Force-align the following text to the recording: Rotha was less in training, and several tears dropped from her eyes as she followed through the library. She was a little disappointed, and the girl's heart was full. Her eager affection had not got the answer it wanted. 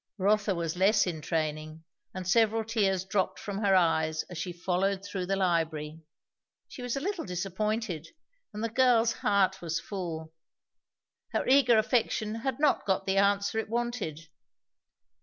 Rotha 0.17 0.55
was 0.55 0.75
less 0.75 1.05
in 1.05 1.21
training, 1.21 1.83
and 2.11 2.27
several 2.27 2.63
tears 2.65 3.05
dropped 3.05 3.37
from 3.37 3.59
her 3.59 3.75
eyes 3.75 4.23
as 4.31 4.39
she 4.39 4.51
followed 4.51 5.05
through 5.05 5.27
the 5.27 5.35
library. 5.35 6.01
She 6.67 6.81
was 6.81 6.95
a 6.95 6.99
little 6.99 7.23
disappointed, 7.23 8.07
and 8.51 8.63
the 8.63 8.69
girl's 8.69 9.13
heart 9.13 9.61
was 9.61 9.79
full. 9.79 10.33
Her 11.33 11.47
eager 11.47 11.77
affection 11.77 12.33
had 12.33 12.59
not 12.59 12.83
got 12.87 13.05
the 13.05 13.17
answer 13.17 13.59
it 13.59 13.69
wanted. 13.69 14.21